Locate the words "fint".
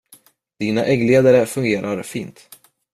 2.03-2.49